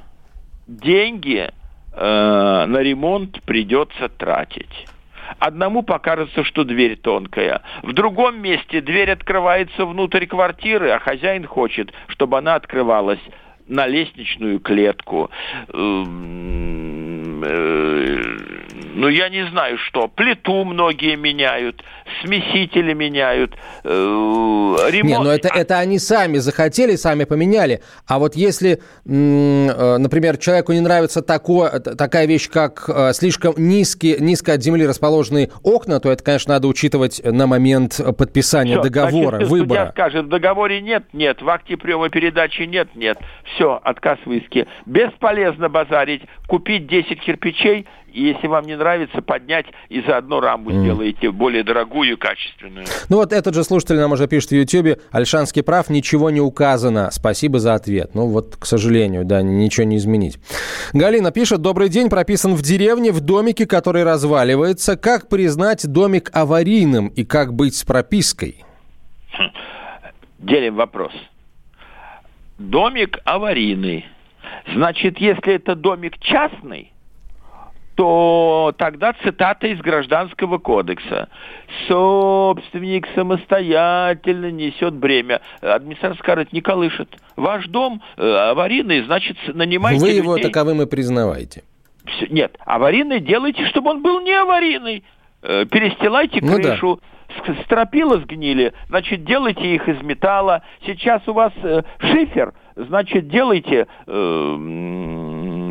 [0.66, 1.50] деньги
[1.92, 4.87] э, на ремонт придется тратить.
[5.38, 7.62] Одному покажется, что дверь тонкая.
[7.83, 13.20] В другом месте дверь открывается внутрь квартиры, а хозяин хочет, чтобы она открывалась
[13.66, 15.31] на лестничную клетку.
[15.72, 18.63] Эм, э,
[18.94, 20.09] ну, я не знаю что.
[20.09, 21.83] Плиту многие меняют,
[22.22, 23.54] смесители меняют,
[23.85, 25.04] э, ремонт.
[25.04, 27.83] Не, но это, это они сами захотели, сами поменяли.
[28.07, 34.52] А вот если, э, например, человеку не нравится такое, такая вещь, как слишком низкие, низко
[34.52, 39.48] от земли расположенные окна, то это, конечно, надо учитывать на момент подписания Все, договора, значит,
[39.48, 39.78] выбора.
[39.78, 43.18] Судья скажет, в договоре нет, нет, в акте приема передачи нет, нет
[43.54, 44.66] все, отказ в иске.
[44.87, 47.87] Бесполезно базарить, купить 10 кирпичей,
[48.20, 50.81] если вам не нравится, поднять и заодно раму mm.
[50.83, 52.87] сделаете более дорогую и качественную.
[53.09, 57.11] Ну вот этот же слушатель нам уже пишет в Ютьюбе, Альшанский прав, ничего не указано.
[57.11, 58.14] Спасибо за ответ.
[58.14, 60.38] Ну вот, к сожалению, да, ничего не изменить.
[60.92, 64.96] Галина пишет, добрый день, прописан в деревне, в домике, который разваливается.
[64.96, 68.64] Как признать домик аварийным и как быть с пропиской?
[69.33, 69.50] Хм.
[70.38, 71.12] Делим вопрос
[72.59, 74.07] домик аварийный.
[74.72, 76.92] Значит, если это домик частный,
[77.94, 81.28] то тогда цитата из Гражданского кодекса.
[81.88, 85.40] Собственник самостоятельно несет бремя.
[85.61, 87.09] Администрация скажет, не колышет.
[87.37, 90.50] Ваш дом э, аварийный, значит, нанимайте Вы его людей.
[90.50, 91.62] таковым и признаваете.
[92.30, 95.04] Нет, аварийный делайте, чтобы он был не аварийный.
[95.42, 97.00] Э, перестилайте крышу,
[97.46, 97.62] ну, да.
[97.64, 100.62] стропила сгнили, значит, делайте их из металла.
[100.87, 104.57] Сейчас у вас э, шифер, значит, делайте э,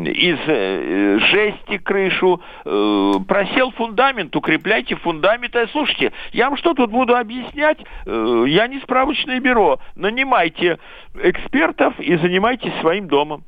[0.06, 5.54] из э, жести крышу, э, просел фундамент, укрепляйте фундамент.
[5.56, 7.78] Э, слушайте, я вам что тут буду объяснять?
[8.06, 9.80] Я не справочное бюро.
[9.94, 10.78] Нанимайте
[11.14, 13.44] экспертов и занимайтесь своим домом.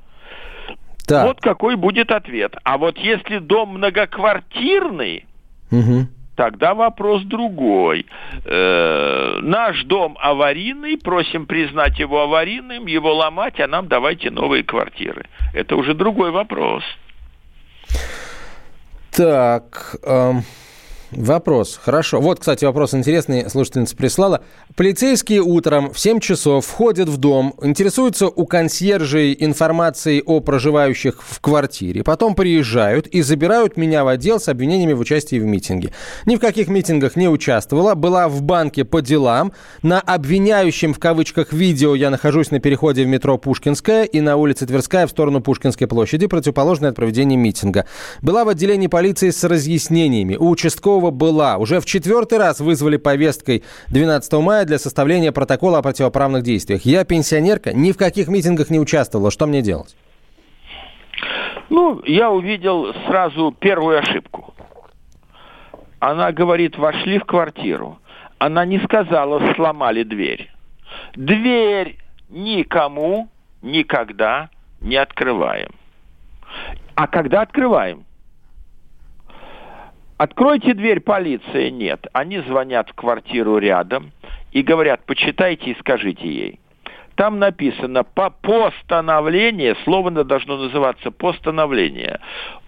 [1.06, 1.26] Так.
[1.26, 2.56] Вот какой будет ответ.
[2.64, 5.26] А вот если дом многоквартирный,
[5.70, 6.06] угу.
[6.36, 8.06] Тогда вопрос другой.
[8.44, 15.26] Э, наш дом аварийный, просим признать его аварийным, его ломать, а нам давайте новые квартиры.
[15.54, 16.84] Это уже другой вопрос.
[19.12, 20.42] Так, эм,
[21.12, 21.78] Вопрос.
[21.80, 22.20] Хорошо.
[22.20, 23.48] Вот, кстати, вопрос интересный.
[23.48, 24.42] Слушательница прислала.
[24.74, 31.40] Полицейские утром в 7 часов входят в дом, интересуются у консьержей информацией о проживающих в
[31.40, 32.02] квартире.
[32.02, 35.92] Потом приезжают и забирают меня в отдел с обвинениями в участии в митинге.
[36.26, 37.94] Ни в каких митингах не участвовала.
[37.94, 39.52] Была в банке по делам.
[39.82, 44.66] На обвиняющем в кавычках видео я нахожусь на переходе в метро Пушкинская и на улице
[44.66, 47.86] Тверская в сторону Пушкинской площади, противоположной от проведения митинга.
[48.22, 50.34] Была в отделении полиции с разъяснениями.
[50.34, 51.58] У участкового Пескова была.
[51.58, 56.82] Уже в четвертый раз вызвали повесткой 12 мая для составления протокола о противоправных действиях.
[56.82, 59.30] Я пенсионерка, ни в каких митингах не участвовала.
[59.30, 59.94] Что мне делать?
[61.68, 64.54] Ну, я увидел сразу первую ошибку.
[65.98, 67.98] Она говорит, вошли в квартиру.
[68.38, 70.50] Она не сказала, сломали дверь.
[71.14, 71.98] Дверь
[72.30, 73.28] никому
[73.60, 74.48] никогда
[74.80, 75.70] не открываем.
[76.94, 78.05] А когда открываем?
[80.18, 82.06] Откройте дверь, полиция нет.
[82.12, 84.12] Они звонят в квартиру рядом
[84.52, 86.60] и говорят, почитайте и скажите ей.
[87.16, 92.20] Там написано по постановление, слово должно называться постановление,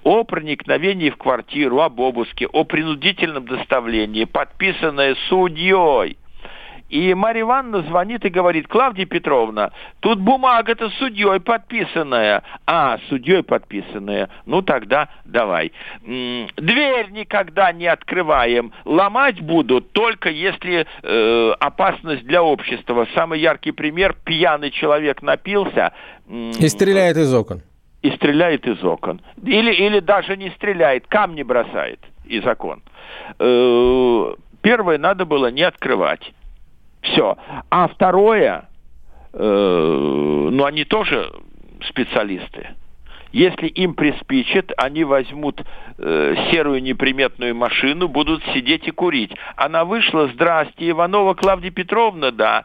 [0.05, 6.17] о проникновении в квартиру, об обыске, о принудительном доставлении, подписанное судьей.
[6.89, 12.43] И Марья Ивановна звонит и говорит, Клавдия Петровна, тут бумага-то судьей подписанная.
[12.67, 14.31] А, судьей подписанная.
[14.47, 15.73] Ну тогда давай.
[16.03, 18.73] Дверь никогда не открываем.
[18.87, 23.07] Ломать будут только если э, опасность для общества.
[23.15, 25.93] Самый яркий пример, пьяный человек напился.
[26.27, 27.63] И стреляет из окон.
[28.01, 29.21] И стреляет из окон.
[29.45, 32.83] Или, или даже не стреляет, камни бросает из окон.
[33.39, 36.33] Э, первое надо было не открывать.
[37.03, 37.37] Все.
[37.71, 38.69] А второе,
[39.33, 41.33] э, ну они тоже
[41.89, 42.69] специалисты.
[43.31, 45.63] Если им приспичит, они возьмут
[45.99, 49.33] э, серую неприметную машину, будут сидеть и курить.
[49.57, 52.65] Она вышла, здрасте, Иванова Клавдия Петровна, да,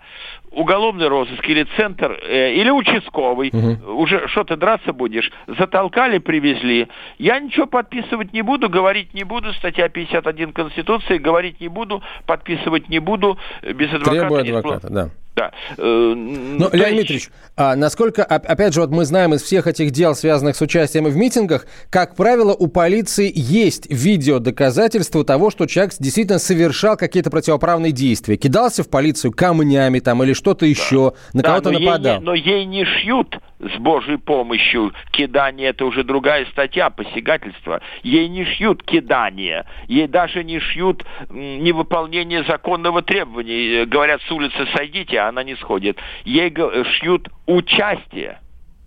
[0.53, 4.01] уголовный розыск или центр, э, или участковый, угу.
[4.01, 6.87] уже что ты драться будешь, затолкали, привезли.
[7.17, 12.89] Я ничего подписывать не буду, говорить не буду, статья 51 Конституции, говорить не буду, подписывать
[12.89, 14.19] не буду, без адвоката.
[14.19, 15.09] Требую адвоката, да.
[15.35, 15.51] Да.
[15.77, 19.89] Э, Но, ну, Леонид Дмитриевич, а насколько, опять же, вот мы знаем из всех этих
[19.91, 25.93] дел, связанных с участием в митингах, как правило, у полиции есть видеодоказательства того, что человек
[25.99, 28.37] действительно совершал какие-то противоправные действия.
[28.37, 31.38] Кидался в полицию камнями там или что-то еще, да.
[31.38, 32.13] на да, кого-то нападал.
[32.13, 37.82] Ей не, но ей не шьют с Божьей помощью кидание, это уже другая статья, посягательство.
[38.03, 43.86] Ей не шьют кидание, ей даже не шьют невыполнение законного требования.
[43.86, 45.97] Говорят, с улицы сойдите, а она не сходит.
[46.25, 46.53] Ей
[46.99, 48.39] шьют участие,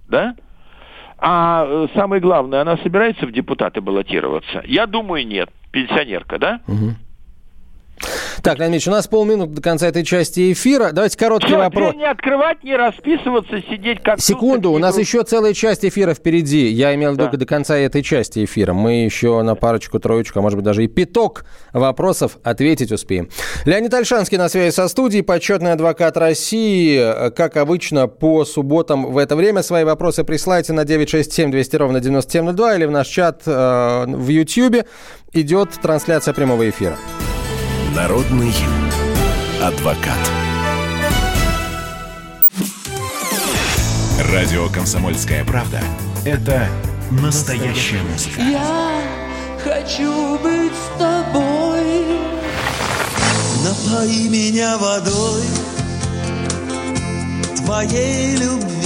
[0.09, 0.37] да?
[1.19, 4.62] А э, самое главное, она собирается в депутаты баллотироваться?
[4.66, 5.49] Я думаю, нет.
[5.73, 6.61] Пенсионерка, да?
[6.69, 6.90] Угу.
[8.43, 10.93] Так, Леонид у нас полминуты до конца этой части эфира.
[10.93, 11.95] Давайте короткий Все, вопрос.
[11.95, 16.69] не открывать, не расписываться, сидеть как Секунду, у нас еще целая часть эфира впереди.
[16.69, 17.37] Я имел в виду да.
[17.39, 18.73] до конца этой части эфира.
[18.73, 23.29] Мы еще на парочку, троечку, а может быть даже и пяток вопросов ответить успеем.
[23.65, 27.31] Леонид Альшанский на связи со студией, почетный адвокат России.
[27.31, 32.77] Как обычно, по субботам в это время свои вопросы присылайте на 967 200 ровно 9702
[32.77, 34.87] или в наш чат э, в YouTube.
[35.33, 36.97] Идет трансляция прямого эфира.
[37.97, 38.53] Народный
[39.63, 40.19] адвокат.
[44.31, 45.81] Радио «Комсомольская правда»—
[46.27, 46.69] это
[47.11, 48.43] настоящая музыка.
[48.43, 49.01] Я
[49.65, 52.21] хочу быть с тобой.
[53.65, 55.45] Напои меня водой
[57.65, 58.86] твоей любви.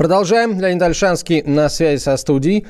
[0.00, 0.58] Продолжаем.
[0.58, 2.66] Леонид Альшанский на связи со студией.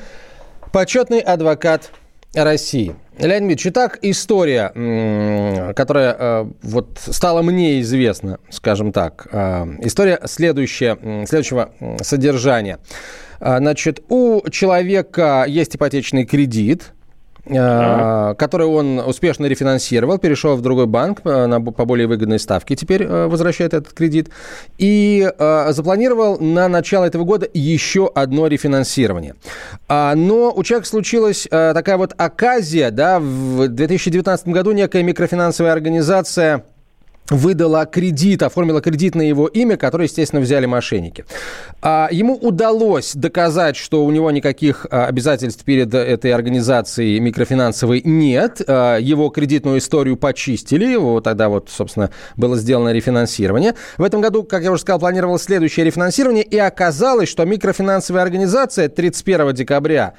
[0.73, 1.89] Почетный адвокат
[2.35, 2.93] России.
[3.17, 9.27] Леонид Ильич, итак, история, которая э, вот стала мне известна, скажем так.
[9.31, 12.79] Э, история следующая, следующего содержания.
[13.39, 16.91] Э, значит, у человека есть ипотечный кредит,
[17.43, 18.35] Uh-huh.
[18.35, 23.03] который он успешно рефинансировал, перешел в другой банк э, на, по более выгодной ставке, теперь
[23.03, 24.29] э, возвращает этот кредит,
[24.77, 29.35] и запланировал на начало этого года еще одно рефинансирование.
[29.87, 36.63] А, но у человека случилась такая вот оказия, да, в 2019 году некая микрофинансовая организация
[37.31, 41.25] выдала кредит, оформила кредит на его имя, который, естественно, взяли мошенники.
[41.81, 48.61] А ему удалось доказать, что у него никаких а, обязательств перед этой организацией микрофинансовой нет.
[48.67, 53.75] А, его кредитную историю почистили, его тогда вот, собственно, было сделано рефинансирование.
[53.97, 58.89] В этом году, как я уже сказал, планировалось следующее рефинансирование, и оказалось, что микрофинансовая организация
[58.89, 60.13] 31 декабря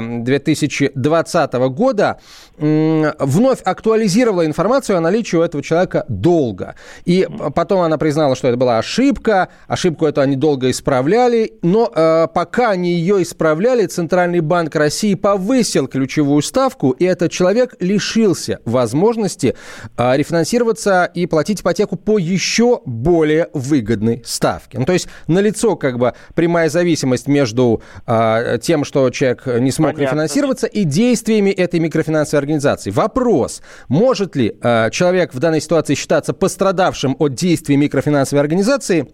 [0.00, 2.18] 2020 года
[2.58, 6.74] вновь актуализировала информацию о наличии у этого человека долга.
[7.04, 12.26] И потом она признала, что это была ошибка, ошибку эту они долго исправляли, но э,
[12.32, 19.54] пока они ее исправляли, Центральный банк России повысил ключевую ставку, и этот человек лишился возможности
[19.96, 24.78] э, рефинансироваться и платить ипотеку по еще более выгодной ставке.
[24.78, 29.94] Ну, то есть налицо как бы прямая зависимость между э, тем, что человек не смог
[29.94, 30.02] Понятно.
[30.02, 32.90] рефинансироваться, и действиями этой микрофинансовой организации.
[32.90, 39.08] Вопрос, может ли э, человек в данной ситуации считаться пострадавшим от действий микрофинансовой организации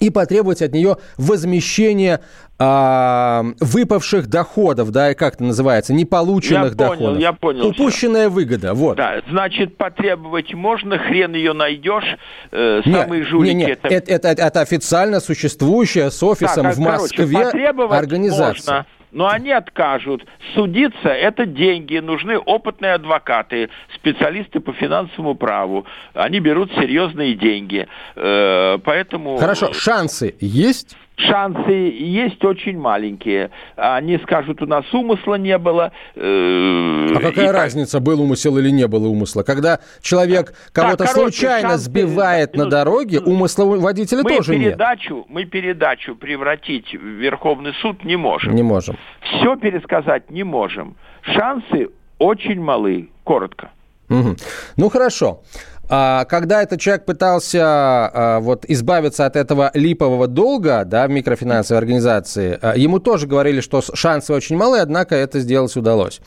[0.00, 2.20] и потребовать от нее возмещения
[2.60, 7.18] а, выпавших доходов, да, и как это называется, неполученных я понял, доходов.
[7.18, 7.66] Я понял.
[7.68, 8.34] Упущенная все.
[8.34, 8.96] выгода, вот.
[8.96, 12.16] Да, значит, потребовать можно, хрен ее найдешь.
[12.50, 13.78] Э, самые нет, жулики нет, нет.
[13.82, 14.12] Это...
[14.12, 14.42] Это, это...
[14.42, 18.74] это официально существующая с офисом так, в Москве короче, организация.
[18.74, 20.24] Можно но они откажут.
[20.54, 25.86] Судиться– это деньги, нужны опытные адвокаты, специалисты по финансовому праву.
[26.14, 27.86] Они берут серьезные деньги.
[28.16, 29.36] Э, поэтому...
[29.36, 30.96] Хорошо, шансы есть?
[31.18, 33.50] Шансы есть очень маленькие.
[33.76, 35.92] Они скажут, у нас умысла не было.
[36.14, 39.42] Э, а какая разница, был умысел или не было умысла?
[39.42, 45.16] Когда человек кого-то так, случайно шансы, сбивает на дороге, умысла у водителя мы тоже передачу,
[45.16, 45.26] нет.
[45.28, 48.54] Мы передачу превратить в Верховный суд не можем.
[48.54, 48.96] Не можем.
[49.20, 50.96] Все пересказать не можем.
[51.22, 51.88] Шансы
[52.18, 53.70] очень малы, коротко.
[54.08, 54.36] Угу.
[54.76, 55.42] Ну хорошо.
[55.88, 61.78] А, когда этот человек пытался а, вот, избавиться от этого липового долга да, в микрофинансовой
[61.78, 66.20] организации, а, ему тоже говорили, что шансы очень малы, однако это сделать удалось.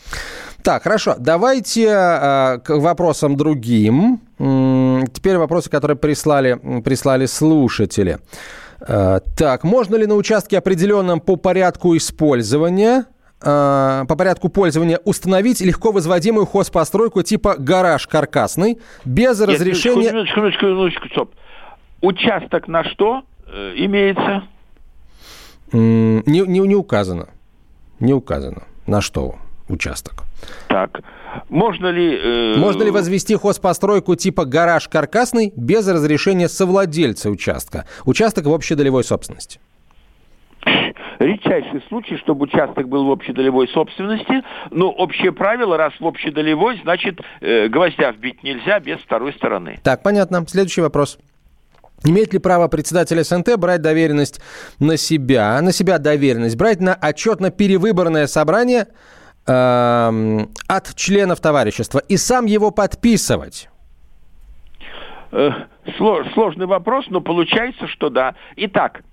[0.64, 4.22] Так, хорошо, давайте к вопросам другим.
[4.38, 8.20] Теперь вопросы, которые прислали, прислали слушатели.
[8.80, 13.06] Так, можно ли на участке, определенном по порядку использования,
[13.44, 20.12] Э, по порядку пользования установить легко возводимую хозпостройку типа гараж каркасный без Нет, разрешения...
[20.12, 21.36] Минуточку, минуточку, минуточку, стоп.
[22.02, 24.44] Участок на что э, имеется?
[25.72, 27.30] Не, не, не указано.
[28.00, 28.64] Не указано.
[28.86, 29.36] На что
[29.70, 30.24] участок.
[30.68, 31.02] Так.
[31.50, 32.20] Можно ли...
[32.22, 32.58] Э...
[32.58, 37.86] Можно ли возвести хозпостройку типа гараж каркасный без разрешения совладельца участка?
[38.06, 39.60] Участок в общей долевой собственности
[41.22, 47.20] редчайший случай, чтобы участок был в общедолевой собственности, но общее правило, раз в общедолевой, значит,
[47.42, 49.80] э, гвоздя вбить нельзя без второй стороны.
[49.84, 50.46] Так, понятно.
[50.48, 51.18] Следующий вопрос.
[52.04, 54.42] Имеет ли право председатель СНТ брать доверенность
[54.80, 58.88] на себя, на себя доверенность, брать на отчетно-перевыборное собрание
[59.46, 63.70] э, от членов товарищества и сам его подписывать?
[65.32, 65.52] Э,
[66.34, 68.34] сложный вопрос, но получается, что да.
[68.56, 69.04] Итак,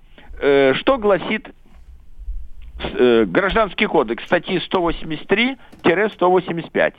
[0.41, 1.49] э, что гласит
[3.27, 6.95] Гражданский кодекс, статьи 183-185.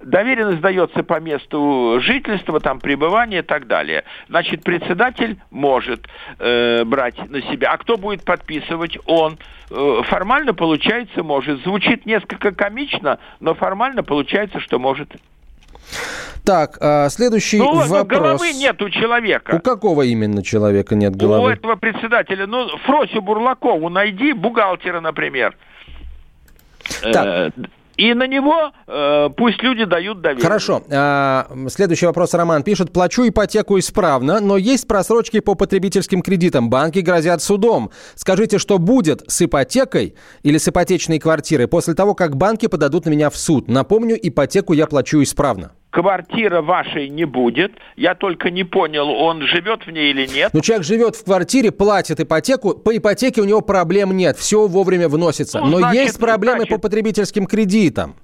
[0.00, 4.04] Доверенность дается по месту жительства, там пребывания и так далее.
[4.28, 6.08] Значит, председатель может
[6.38, 7.72] э, брать на себя.
[7.72, 8.96] А кто будет подписывать?
[9.04, 9.36] Он.
[9.70, 11.62] Э, формально, получается, может.
[11.64, 15.14] Звучит несколько комично, но формально получается, что может.
[16.44, 18.06] Так, а, следующий ну, вопрос.
[18.06, 19.56] головы нет у человека.
[19.56, 21.48] У какого именно человека нет головы?
[21.48, 22.46] У этого председателя.
[22.46, 25.56] Ну, Фросю Бурлакову найди, бухгалтера, например.
[27.02, 27.26] Так.
[27.26, 27.50] Э,
[27.96, 30.42] и на него э, пусть люди дают доверие.
[30.42, 30.82] Хорошо.
[30.90, 32.92] А, следующий вопрос Роман пишет.
[32.92, 36.70] Плачу ипотеку исправно, но есть просрочки по потребительским кредитам.
[36.70, 37.90] Банки грозят судом.
[38.14, 43.10] Скажите, что будет с ипотекой или с ипотечной квартирой после того, как банки подадут на
[43.10, 43.68] меня в суд?
[43.68, 47.72] Напомню, ипотеку я плачу исправно квартира вашей не будет.
[47.96, 50.50] Я только не понял, он живет в ней или нет.
[50.52, 52.74] Ну, человек живет в квартире, платит ипотеку.
[52.74, 54.36] По ипотеке у него проблем нет.
[54.36, 55.60] Все вовремя вносится.
[55.60, 56.76] Ну, Но значит, есть проблемы значит...
[56.76, 58.14] по потребительским кредитам.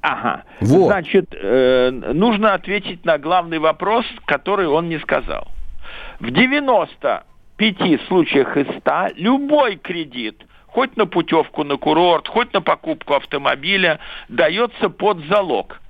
[0.00, 0.44] Ага.
[0.60, 0.86] Вот.
[0.86, 5.48] Значит, э, нужно ответить на главный вопрос, который он не сказал.
[6.20, 10.42] В 95 случаях из 100 любой кредит–
[10.72, 13.98] хоть на путевку на курорт, хоть на покупку автомобиля,
[14.28, 15.80] дается под залог.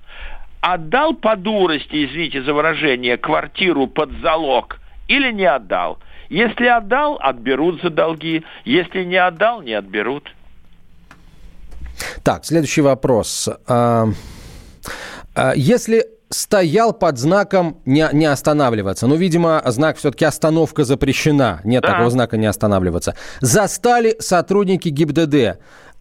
[0.60, 4.78] Отдал по дурости, извините за выражение, квартиру под залог
[5.08, 5.98] или не отдал?
[6.28, 8.44] Если отдал, отберут за долги.
[8.64, 10.30] Если не отдал, не отберут.
[12.22, 13.48] Так, следующий вопрос.
[13.66, 14.06] А,
[15.34, 19.06] а, если стоял под знаком не, не останавливаться.
[19.06, 21.60] Ну, видимо, знак все-таки остановка запрещена.
[21.64, 21.92] Нет да.
[21.92, 23.14] такого знака не останавливаться.
[23.40, 25.58] Застали сотрудники ГИБДД.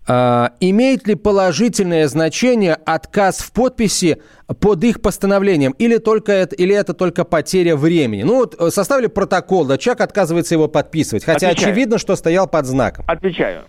[0.08, 4.20] Uh, имеет ли положительное значение отказ в подписи
[4.60, 5.74] под их постановлением?
[5.74, 8.24] Или, только это, или это только потеря времени?
[8.24, 11.70] Ну, вот э, составили протокол, да, человек отказывается его подписывать, хотя Отвечаю.
[11.70, 13.06] очевидно, что стоял под знаком.
[13.08, 13.66] Отвечаю.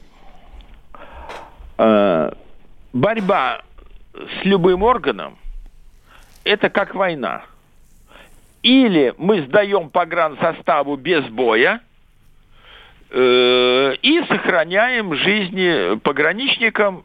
[1.77, 2.31] Э,
[2.95, 3.61] борьба
[4.15, 5.37] с любым органом–
[6.51, 7.45] это как война.
[8.63, 11.81] Или мы сдаем погрансоставу без боя
[13.11, 17.05] э, и сохраняем жизни пограничникам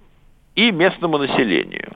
[0.56, 1.94] и местному населению.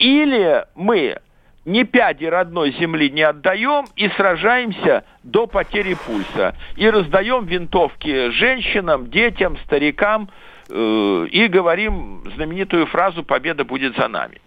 [0.00, 1.18] Или мы
[1.64, 6.56] ни пяди родной земли не отдаем и сражаемся до потери пульса.
[6.74, 10.28] И раздаем винтовки женщинам, детям, старикам
[10.68, 14.40] э, и говорим знаменитую фразу «Победа будет за нами».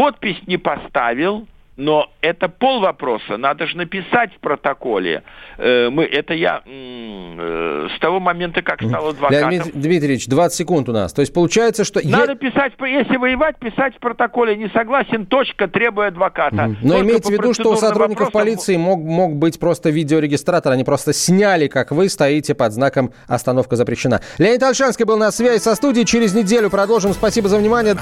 [0.00, 1.46] Подпись не поставил,
[1.76, 3.36] но это пол вопроса.
[3.36, 5.24] Надо же написать в протоколе.
[5.58, 9.50] Э, мы, это я э, с того момента, как стал адвокатом.
[9.50, 11.12] Леонид Дмитриевич, 20 секунд у нас.
[11.12, 12.00] То есть получается, что...
[12.02, 14.56] Надо писать, если воевать, писать в протоколе.
[14.56, 16.74] Не согласен, точка, требуя адвоката.
[16.80, 18.46] Но имейте в виду, что у сотрудников вопросам...
[18.46, 20.72] полиции мог, мог быть просто видеорегистратор.
[20.72, 24.22] Они просто сняли, как вы стоите под знаком «Остановка запрещена».
[24.38, 26.06] Леонид Альшанский был на связи со студией.
[26.06, 27.12] Через неделю продолжим.
[27.12, 27.96] Спасибо за внимание.